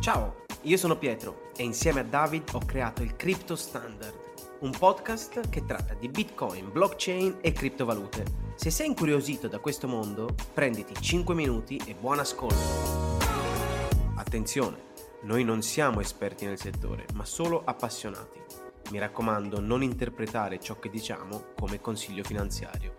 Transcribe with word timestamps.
Ciao, 0.00 0.44
io 0.62 0.76
sono 0.76 0.96
Pietro 0.96 1.50
e 1.56 1.64
insieme 1.64 2.00
a 2.00 2.04
David 2.04 2.50
ho 2.52 2.60
creato 2.60 3.02
il 3.02 3.16
Crypto 3.16 3.56
Standard, 3.56 4.14
un 4.60 4.70
podcast 4.70 5.48
che 5.50 5.64
tratta 5.64 5.94
di 5.94 6.08
Bitcoin, 6.08 6.70
blockchain 6.70 7.38
e 7.40 7.50
criptovalute. 7.50 8.24
Se 8.54 8.70
sei 8.70 8.86
incuriosito 8.86 9.48
da 9.48 9.58
questo 9.58 9.88
mondo, 9.88 10.36
prenditi 10.54 10.94
5 10.94 11.34
minuti 11.34 11.82
e 11.84 11.94
buon 11.94 12.20
ascolto. 12.20 13.18
Attenzione, 14.14 14.76
noi 15.22 15.42
non 15.42 15.62
siamo 15.62 15.98
esperti 16.00 16.46
nel 16.46 16.60
settore, 16.60 17.04
ma 17.14 17.24
solo 17.24 17.62
appassionati. 17.64 18.40
Mi 18.92 18.98
raccomando, 19.00 19.58
non 19.58 19.82
interpretare 19.82 20.60
ciò 20.60 20.78
che 20.78 20.90
diciamo 20.90 21.54
come 21.58 21.80
consiglio 21.80 22.22
finanziario. 22.22 22.94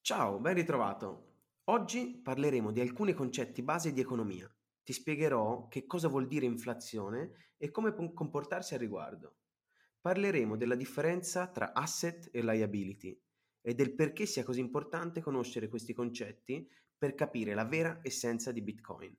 Ciao, 0.00 0.38
ben 0.38 0.54
ritrovato. 0.54 1.29
Oggi 1.64 2.18
parleremo 2.22 2.72
di 2.72 2.80
alcuni 2.80 3.12
concetti 3.12 3.62
base 3.62 3.92
di 3.92 4.00
economia. 4.00 4.52
Ti 4.82 4.92
spiegherò 4.92 5.68
che 5.68 5.86
cosa 5.86 6.08
vuol 6.08 6.26
dire 6.26 6.46
inflazione 6.46 7.52
e 7.58 7.70
come 7.70 7.94
comportarsi 8.12 8.74
al 8.74 8.80
riguardo. 8.80 9.36
Parleremo 10.00 10.56
della 10.56 10.74
differenza 10.74 11.46
tra 11.48 11.72
asset 11.72 12.30
e 12.32 12.42
liability 12.42 13.16
e 13.60 13.74
del 13.74 13.94
perché 13.94 14.24
sia 14.24 14.42
così 14.42 14.58
importante 14.58 15.20
conoscere 15.20 15.68
questi 15.68 15.92
concetti 15.92 16.68
per 16.96 17.14
capire 17.14 17.54
la 17.54 17.66
vera 17.66 18.00
essenza 18.02 18.50
di 18.52 18.62
Bitcoin. 18.62 19.14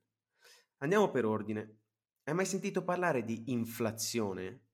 Andiamo 0.78 1.10
per 1.10 1.24
ordine. 1.24 1.78
Hai 2.24 2.34
mai 2.34 2.46
sentito 2.46 2.82
parlare 2.82 3.24
di 3.24 3.44
inflazione? 3.52 4.64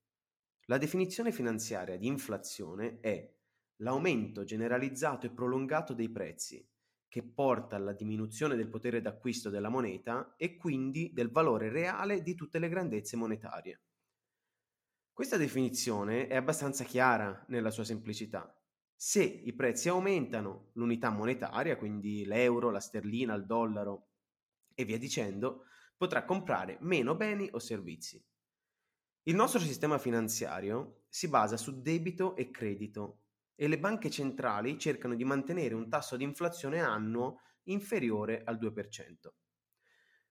La 0.65 0.79
definizione 0.79 1.33
finanziaria 1.33 1.97
di 1.97 2.07
inflazione 2.07 2.99
è 3.01 3.31
l'aumento 3.77 4.45
generalizzato 4.45 5.27
e 5.27 5.31
prolungato 5.31 5.93
dei 5.93 6.11
prezzi 6.11 6.67
che 7.09 7.23
porta 7.23 7.77
alla 7.77 7.93
diminuzione 7.93 8.55
del 8.55 8.69
potere 8.69 9.01
d'acquisto 9.01 9.51
della 9.51 9.71
moneta 9.71 10.35
e 10.37 10.57
quindi 10.57 11.11
del 11.13 11.31
valore 11.31 11.71
reale 11.71 12.23
di 12.23 12.35
tutte 12.35 12.59
le 12.59 12.69
grandezze 12.69 13.17
monetarie. 13.17 13.83
Questa 15.11 15.37
definizione 15.37 16.29
è 16.29 16.37
abbastanza 16.37 16.85
chiara 16.85 17.45
nella 17.49 17.71
sua 17.71 17.85
semplicità. 17.85 18.55
Se 18.95 19.23
i 19.23 19.53
prezzi 19.55 19.89
aumentano, 19.89 20.71
l'unità 20.75 21.11
monetaria, 21.11 21.77
quindi 21.77 22.25
l'euro, 22.25 22.71
la 22.71 22.81
sterlina, 22.81 23.35
il 23.35 23.47
dollaro 23.47 24.11
e 24.75 24.85
via 24.85 24.99
dicendo, 24.99 25.65
potrà 25.97 26.25
comprare 26.25 26.79
meno 26.83 27.17
beni 27.17 27.49
o 27.51 27.59
servizi. 27.59 28.25
Il 29.25 29.35
nostro 29.35 29.61
sistema 29.61 29.99
finanziario 29.99 31.03
si 31.09 31.29
basa 31.29 31.57
su 31.57 31.81
debito 31.81 32.37
e 32.37 32.51
credito 32.51 33.23
e 33.61 33.67
le 33.67 33.81
banche 33.81 34.09
centrali 34.09 34.79
cercano 34.79 35.17
di 35.17 35.25
mantenere 35.25 35.75
un 35.75 35.89
tasso 35.89 36.17
di 36.17 36.23
inflazione 36.23 36.79
annuo 36.79 37.41
inferiore 37.65 38.45
al 38.45 38.57
2%. 38.57 39.33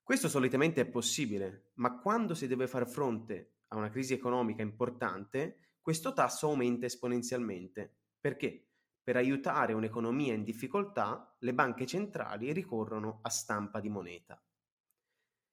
Questo 0.02 0.30
solitamente 0.30 0.80
è 0.80 0.88
possibile, 0.88 1.72
ma 1.74 2.00
quando 2.00 2.34
si 2.34 2.48
deve 2.48 2.68
far 2.68 2.88
fronte 2.88 3.58
a 3.68 3.76
una 3.76 3.90
crisi 3.90 4.14
economica 4.14 4.62
importante, 4.62 5.74
questo 5.82 6.14
tasso 6.14 6.48
aumenta 6.48 6.86
esponenzialmente. 6.86 7.98
Perché? 8.18 8.70
Per 9.04 9.18
aiutare 9.18 9.74
un'economia 9.74 10.34
in 10.34 10.46
difficoltà, 10.46 11.36
le 11.40 11.54
banche 11.54 11.86
centrali 11.86 12.54
ricorrono 12.54 13.20
a 13.24 13.30
stampa 13.30 13.82
di 13.82 13.90
moneta. 13.90 14.42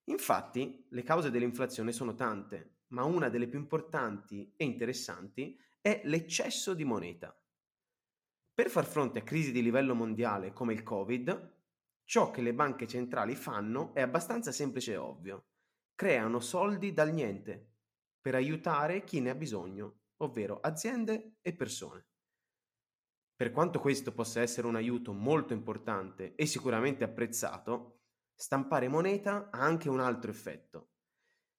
Infatti, 0.05 0.87
le 0.91 1.03
cause 1.03 1.33
dell'inflazione 1.33 1.91
sono 1.91 2.15
tante, 2.15 2.83
ma 2.89 3.03
una 3.03 3.29
delle 3.29 3.49
più 3.49 3.59
importanti 3.59 4.55
e 4.57 4.65
interessanti 4.65 5.59
è 5.81 6.03
l'eccesso 6.05 6.73
di 6.73 6.85
moneta. 6.85 7.37
Per 8.55 8.71
far 8.71 8.85
fronte 8.85 9.19
a 9.19 9.23
crisi 9.23 9.51
di 9.51 9.63
livello 9.63 9.97
mondiale 9.97 10.53
come 10.53 10.73
il 10.73 10.85
Covid, 10.85 11.53
ciò 12.05 12.31
che 12.31 12.41
le 12.41 12.55
banche 12.55 12.87
centrali 12.87 13.35
fanno 13.35 13.93
è 13.95 14.01
abbastanza 14.01 14.53
semplice 14.53 14.93
e 14.93 14.97
ovvio. 14.97 15.47
Creano 15.97 16.39
soldi 16.39 16.93
dal 16.93 17.13
niente 17.13 17.73
per 18.21 18.37
aiutare 18.37 19.03
chi 19.03 19.19
ne 19.21 19.31
ha 19.31 19.35
bisogno, 19.35 20.03
ovvero 20.19 20.61
aziende 20.61 21.39
e 21.41 21.53
persone. 21.55 22.07
Per 23.35 23.51
quanto 23.51 23.81
questo 23.81 24.13
possa 24.13 24.41
essere 24.41 24.69
un 24.69 24.77
aiuto 24.77 25.13
molto 25.13 25.53
importante 25.53 26.37
e 26.37 26.47
sicuramente 26.47 27.03
apprezzato, 27.03 28.03
stampare 28.37 28.87
moneta 28.87 29.51
ha 29.51 29.59
anche 29.59 29.89
un 29.89 29.99
altro 29.99 30.31
effetto. 30.31 30.93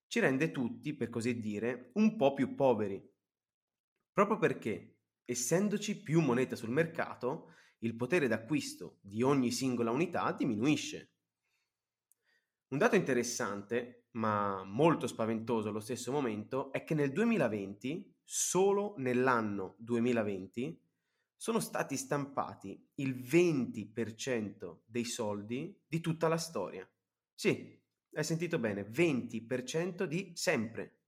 Ci 0.07 0.22
rende 0.22 0.51
tutti, 0.51 0.94
per 0.94 1.09
così 1.09 1.41
dire, 1.41 1.91
un 1.95 2.16
po' 2.16 2.34
più 2.34 2.55
poveri. 2.55 3.05
Proprio 4.13 4.38
perché 4.38 4.94
essendoci 5.25 6.01
più 6.01 6.21
moneta 6.21 6.55
sul 6.55 6.69
mercato, 6.69 7.53
il 7.79 7.95
potere 7.95 8.27
d'acquisto 8.27 8.99
di 9.01 9.21
ogni 9.21 9.51
singola 9.51 9.91
unità 9.91 10.31
diminuisce. 10.31 11.11
Un 12.67 12.77
dato 12.77 12.95
interessante, 12.95 14.07
ma 14.11 14.63
molto 14.63 15.07
spaventoso 15.07 15.69
allo 15.69 15.79
stesso 15.79 16.11
momento, 16.11 16.71
è 16.71 16.83
che 16.83 16.93
nel 16.93 17.11
2020, 17.11 18.15
solo 18.23 18.95
nell'anno 18.97 19.75
2020, 19.79 20.81
sono 21.35 21.59
stati 21.59 21.95
stampati 21.97 22.89
il 22.95 23.15
20% 23.15 24.79
dei 24.85 25.05
soldi 25.05 25.79
di 25.85 25.99
tutta 25.99 26.27
la 26.27 26.37
storia. 26.37 26.89
Sì, 27.33 27.79
hai 28.13 28.23
sentito 28.23 28.57
bene, 28.57 28.83
20% 28.83 30.05
di 30.05 30.31
sempre. 30.33 31.01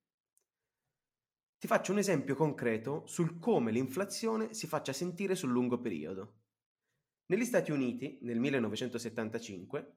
Ti 1.59 1.66
faccio 1.66 1.91
un 1.91 1.97
esempio 1.97 2.35
concreto 2.35 3.07
sul 3.07 3.40
come 3.40 3.72
l'inflazione 3.72 4.53
si 4.53 4.68
faccia 4.68 4.94
sentire 4.94 5.34
sul 5.34 5.50
lungo 5.50 5.79
periodo. 5.79 6.41
Negli 7.28 7.45
Stati 7.45 7.72
Uniti, 7.72 8.19
nel 8.22 8.40
1975, 8.40 9.96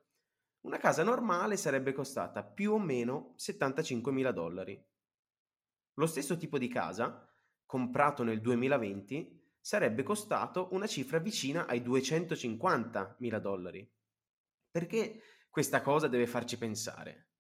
una 0.63 0.79
casa 0.79 1.03
normale 1.03 1.59
sarebbe 1.59 1.93
costata 1.93 2.43
più 2.43 2.73
o 2.73 2.79
meno 2.79 3.35
75 3.37 4.11
mila 4.11 4.33
dollari. 4.33 4.83
Lo 5.95 6.07
stesso 6.07 6.39
tipo 6.39 6.57
di 6.57 6.69
casa, 6.69 7.31
comprato 7.67 8.23
nel 8.23 8.41
2020, 8.41 9.57
sarebbe 9.61 10.03
costato 10.03 10.69
una 10.73 10.87
cifra 10.87 11.19
vicina 11.19 11.67
ai 11.67 11.83
250 11.83 13.17
mila 13.19 13.39
dollari. 13.39 13.87
Perché 14.71 15.23
questa 15.51 15.83
cosa 15.83 16.09
deve 16.09 16.27
farci 16.27 16.57
pensare? 16.57 17.33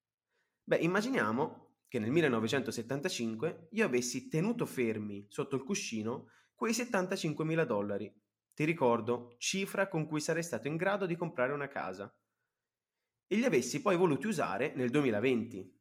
Beh, 0.63 0.77
immaginiamo 0.77 1.70
che 1.91 1.99
nel 1.99 2.13
1975 2.13 3.67
io 3.73 3.85
avessi 3.85 4.29
tenuto 4.29 4.65
fermi 4.65 5.27
sotto 5.29 5.57
il 5.57 5.65
cuscino 5.65 6.29
quei 6.55 6.73
75 6.73 7.45
mila 7.45 7.65
dollari. 7.65 8.15
Ti 8.55 8.65
ricordo, 8.65 9.35
cifra 9.39 9.89
con 9.89 10.07
cui 10.07 10.21
sarei 10.21 10.45
stato 10.45 10.69
in 10.69 10.77
grado 10.77 11.05
di 11.05 11.17
comprare 11.17 11.53
una 11.53 11.67
casa. 11.67 12.17
E 13.27 13.35
li 13.35 13.45
avessi 13.45 13.83
poi 13.83 13.97
voluti 13.97 14.29
usare 14.29 14.73
nel 14.77 14.91
2020. 14.91 15.81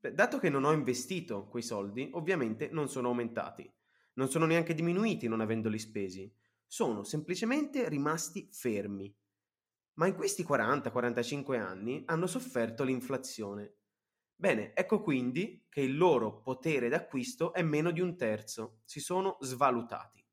Beh, 0.00 0.14
dato 0.14 0.40
che 0.40 0.48
non 0.48 0.64
ho 0.64 0.72
investito 0.72 1.46
quei 1.46 1.62
soldi, 1.62 2.08
ovviamente 2.14 2.68
non 2.72 2.88
sono 2.88 3.06
aumentati. 3.06 3.72
Non 4.14 4.28
sono 4.28 4.46
neanche 4.46 4.74
diminuiti 4.74 5.28
non 5.28 5.40
avendoli 5.40 5.78
spesi. 5.78 6.28
Sono 6.66 7.04
semplicemente 7.04 7.88
rimasti 7.88 8.48
fermi. 8.50 9.16
Ma 9.94 10.08
in 10.08 10.16
questi 10.16 10.42
40-45 10.42 11.56
anni 11.56 12.02
hanno 12.06 12.26
sofferto 12.26 12.82
l'inflazione 12.82 13.74
Bene, 14.40 14.72
ecco 14.72 15.02
quindi 15.02 15.66
che 15.68 15.80
il 15.80 15.96
loro 15.96 16.42
potere 16.42 16.88
d'acquisto 16.88 17.52
è 17.52 17.62
meno 17.62 17.90
di 17.90 18.00
un 18.00 18.16
terzo, 18.16 18.82
si 18.84 19.00
sono 19.00 19.36
svalutati. 19.40 20.24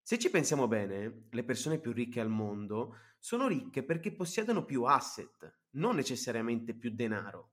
Se 0.00 0.18
ci 0.18 0.30
pensiamo 0.30 0.66
bene, 0.66 1.26
le 1.30 1.44
persone 1.44 1.78
più 1.78 1.92
ricche 1.92 2.20
al 2.20 2.30
mondo 2.30 2.96
sono 3.18 3.48
ricche 3.48 3.84
perché 3.84 4.14
possiedono 4.14 4.64
più 4.64 4.84
asset, 4.84 5.58
non 5.72 5.94
necessariamente 5.94 6.72
più 6.74 6.90
denaro. 6.94 7.52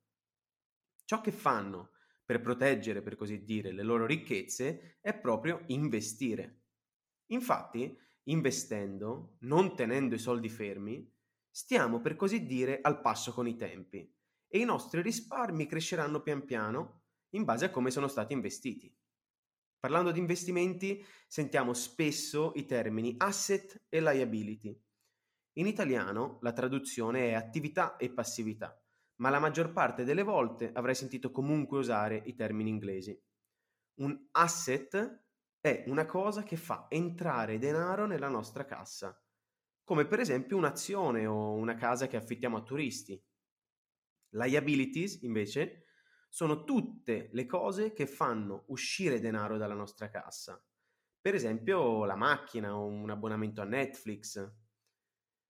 Ciò 1.04 1.20
che 1.20 1.34
fanno 1.34 1.92
per 2.24 2.40
proteggere, 2.40 3.02
per 3.02 3.18
così 3.18 3.44
dire, 3.44 3.74
le 3.74 3.84
loro 3.84 4.06
ricchezze 4.06 5.00
è 5.02 5.14
proprio 5.14 5.64
investire. 5.68 6.62
Infatti, 7.32 7.98
investendo, 8.24 9.36
non 9.40 9.76
tenendo 9.76 10.16
i 10.16 10.20
soldi 10.20 10.48
fermi, 10.48 11.14
stiamo 11.50 12.00
per 12.00 12.16
così 12.16 12.46
dire 12.46 12.80
al 12.82 13.02
passo 13.02 13.34
con 13.34 13.46
i 13.46 13.58
tempi 13.58 14.10
e 14.50 14.60
i 14.60 14.66
nostri 14.66 15.02
risparmi 15.02 15.68
cresceranno 15.68 16.22
pian 16.22 16.44
piano 16.44 17.04
in 17.36 17.44
base 17.44 17.66
a 17.66 17.70
come 17.70 17.92
sono 17.92 18.08
stati 18.08 18.34
investiti. 18.34 18.94
Parlando 19.80 20.12
di 20.12 20.20
investimenti, 20.20 21.06
sentiamo 21.28 21.74
spesso 21.74 22.52
i 22.56 22.66
termini 22.66 23.16
asset 23.18 23.86
e 23.88 24.02
liability. 24.02 24.78
In 25.54 25.68
italiano 25.68 26.40
la 26.42 26.52
traduzione 26.52 27.30
è 27.30 27.34
attività 27.34 27.96
e 27.96 28.12
passività, 28.12 28.78
ma 29.22 29.30
la 29.30 29.40
maggior 29.40 29.72
parte 29.72 30.04
delle 30.04 30.24
volte 30.24 30.72
avrai 30.74 30.96
sentito 30.96 31.32
comunque 31.32 31.78
usare 31.78 32.22
i 32.26 32.34
termini 32.34 32.70
inglesi. 32.70 33.18
Un 34.02 34.28
asset 34.32 35.24
è 35.62 35.84
una 35.88 36.06
cosa 36.06 36.44
che 36.44 36.58
fa 36.58 36.88
entrare 36.90 37.58
denaro 37.58 38.06
nella 38.06 38.30
nostra 38.30 38.66
cassa, 38.66 39.18
come 39.84 40.06
per 40.06 40.20
esempio 40.20 40.58
un'azione 40.58 41.26
o 41.26 41.54
una 41.54 41.76
casa 41.76 42.08
che 42.08 42.18
affittiamo 42.18 42.58
a 42.58 42.64
turisti. 42.64 43.22
Liabilities, 44.30 45.22
invece, 45.22 45.86
sono 46.30 46.64
tutte 46.64 47.30
le 47.34 47.46
cose 47.46 47.92
che 47.94 48.06
fanno 48.06 48.66
uscire 48.68 49.20
denaro 49.20 49.58
dalla 49.58 49.74
nostra 49.74 50.10
cassa. 50.10 50.64
Per 51.22 51.34
esempio 51.34 52.06
la 52.06 52.16
macchina 52.16 52.78
o 52.78 52.86
un 52.86 53.10
abbonamento 53.10 53.62
a 53.62 53.66
Netflix. 53.66 54.58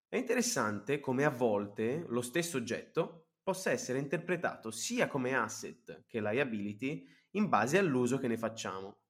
È 0.07 0.15
interessante 0.15 0.99
come 0.99 1.25
a 1.25 1.29
volte 1.29 2.05
lo 2.07 2.21
stesso 2.21 2.57
oggetto 2.57 3.33
possa 3.43 3.71
essere 3.71 3.99
interpretato 3.99 4.71
sia 4.71 5.07
come 5.07 5.35
asset 5.35 6.05
che 6.07 6.21
liability 6.21 7.05
in 7.31 7.49
base 7.49 7.77
all'uso 7.77 8.17
che 8.17 8.27
ne 8.27 8.37
facciamo. 8.37 9.01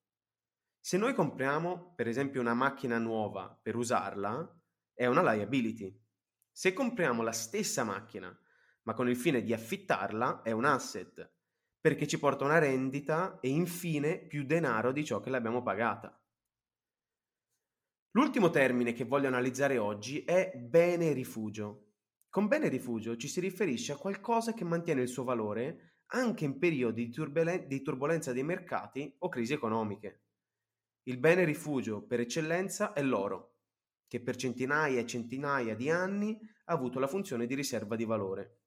Se 0.79 0.97
noi 0.97 1.13
compriamo, 1.13 1.93
per 1.93 2.07
esempio, 2.07 2.41
una 2.41 2.53
macchina 2.53 2.97
nuova 2.97 3.57
per 3.61 3.75
usarla, 3.75 4.59
è 4.93 5.05
una 5.05 5.21
liability. 5.33 5.97
Se 6.51 6.73
compriamo 6.73 7.21
la 7.21 7.31
stessa 7.31 7.83
macchina, 7.83 8.37
ma 8.83 8.93
con 8.93 9.09
il 9.09 9.15
fine 9.15 9.41
di 9.41 9.53
affittarla, 9.53 10.41
è 10.41 10.51
un 10.51 10.65
asset, 10.65 11.31
perché 11.79 12.07
ci 12.07 12.19
porta 12.19 12.43
una 12.43 12.59
rendita 12.59 13.39
e 13.39 13.49
infine 13.49 14.19
più 14.19 14.43
denaro 14.43 14.91
di 14.91 15.05
ciò 15.05 15.19
che 15.19 15.29
l'abbiamo 15.29 15.61
pagata. 15.61 16.13
L'ultimo 18.11 18.49
termine 18.49 18.93
che 18.93 19.05
voglio 19.05 19.27
analizzare 19.27 19.77
oggi 19.77 20.23
è 20.23 20.51
bene 20.57 21.13
rifugio. 21.13 21.93
Con 22.29 22.47
bene 22.47 22.67
rifugio 22.67 23.15
ci 23.15 23.27
si 23.27 23.39
riferisce 23.39 23.91
a 23.91 23.97
qualcosa 23.97 24.53
che 24.53 24.63
mantiene 24.63 25.01
il 25.01 25.07
suo 25.07 25.23
valore 25.23 25.99
anche 26.07 26.45
in 26.45 26.57
periodi 26.57 27.05
di, 27.05 27.11
turbole- 27.11 27.67
di 27.67 27.81
turbolenza 27.81 28.33
dei 28.33 28.43
mercati 28.43 29.15
o 29.19 29.29
crisi 29.29 29.53
economiche. 29.53 30.23
Il 31.03 31.17
bene 31.17 31.43
rifugio 31.43 32.05
per 32.05 32.19
eccellenza 32.19 32.93
è 32.93 33.01
l'oro, 33.01 33.57
che 34.07 34.21
per 34.21 34.35
centinaia 34.35 34.99
e 34.99 35.05
centinaia 35.05 35.75
di 35.75 35.89
anni 35.89 36.39
ha 36.65 36.73
avuto 36.73 36.99
la 36.99 37.07
funzione 37.07 37.45
di 37.45 37.55
riserva 37.55 37.95
di 37.95 38.05
valore. 38.05 38.58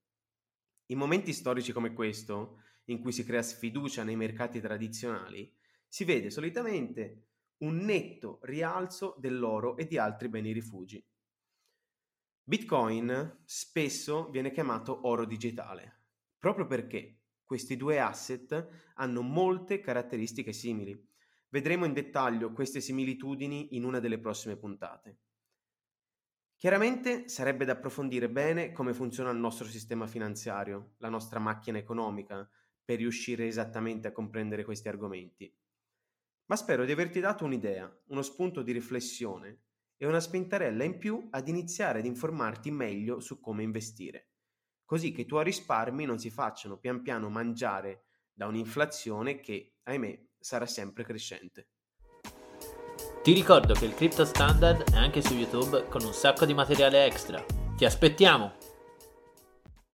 In 0.93 0.99
momenti 0.99 1.33
storici 1.33 1.73
come 1.73 1.94
questo, 1.94 2.59
in 2.87 3.00
cui 3.00 3.12
si 3.12 3.25
crea 3.25 3.41
sfiducia 3.41 4.05
nei 4.05 4.15
mercati 4.15 4.61
tradizionali, 4.61 5.50
si 5.89 6.05
vede 6.05 6.29
solitamente 6.29 7.29
un 7.59 7.79
netto 7.79 8.41
rialzo 8.43 9.17
dell'oro 9.19 9.79
e 9.79 9.87
di 9.87 9.97
altri 9.97 10.29
beni 10.29 10.53
rifugi. 10.53 11.03
Bitcoin 12.44 13.41
spesso 13.47 14.29
viene 14.29 14.53
chiamato 14.53 15.06
oro 15.09 15.25
digitale, 15.25 16.03
proprio 16.39 16.67
perché 16.67 17.21
questi 17.43 17.79
due 17.79 17.99
asset 17.99 18.93
hanno 18.97 19.23
molte 19.23 19.81
caratteristiche 19.81 20.53
simili. 20.53 21.09
Vedremo 21.49 21.87
in 21.87 21.95
dettaglio 21.95 22.53
queste 22.53 22.83
similitudini 22.83 23.77
in 23.77 23.85
una 23.85 23.99
delle 23.99 24.19
prossime 24.19 24.56
puntate. 24.56 25.21
Chiaramente 26.62 27.29
sarebbe 27.29 27.64
da 27.64 27.73
approfondire 27.73 28.31
bene 28.31 28.70
come 28.70 28.94
funziona 28.94 29.31
il 29.31 29.37
nostro 29.37 29.67
sistema 29.67 30.06
finanziario, 30.06 30.93
la 30.99 31.09
nostra 31.09 31.41
macchina 31.41 31.79
economica, 31.79 32.49
per 32.85 32.99
riuscire 32.99 33.49
esattamente 33.49 34.06
a 34.06 34.12
comprendere 34.12 34.62
questi 34.62 34.87
argomenti 34.87 35.53
ma 36.53 36.59
spero 36.59 36.85
di 36.85 36.93
averti 36.93 37.19
dato 37.19 37.47
un'idea, 37.47 37.91
uno 38.09 38.20
spunto 38.20 38.61
di 38.61 38.73
riflessione 38.73 39.62
e 39.97 40.06
una 40.06 40.20
spintarella 40.20 40.85
in 40.85 40.99
più 40.99 41.29
ad 41.31 41.49
iniziare 41.49 42.00
ad 42.00 42.05
informarti 42.05 42.70
meglio 42.70 43.20
su 43.20 43.41
come 43.41 43.62
investire, 43.62 44.32
così 44.85 45.12
che 45.12 45.23
i 45.23 45.26
tuoi 45.26 45.44
risparmi 45.44 46.05
non 46.05 46.19
si 46.19 46.29
facciano 46.29 46.76
pian 46.76 47.00
piano 47.00 47.31
mangiare 47.31 48.05
da 48.31 48.47
un'inflazione 48.47 49.41
che, 49.41 49.76
ahimè, 49.85 50.26
sarà 50.38 50.67
sempre 50.67 51.05
crescente. 51.05 51.69
Ti 53.23 53.33
ricordo 53.33 53.73
che 53.75 53.85
il 53.85 53.95
Crypto 53.95 54.25
Standard 54.25 54.93
è 54.93 54.97
anche 54.97 55.23
su 55.23 55.35
YouTube 55.35 55.87
con 55.89 56.03
un 56.03 56.13
sacco 56.13 56.45
di 56.45 56.55
materiale 56.55 57.05
extra. 57.05 57.45
Ti 57.77 57.85
aspettiamo! 57.85 58.72